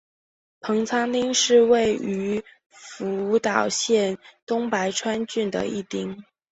[0.61, 6.23] 棚仓町是位于福岛县东白川郡的一町。